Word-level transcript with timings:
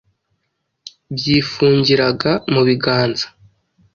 byifungiraga 1.15 2.31
mu 2.53 2.61
biganza. 2.67 3.27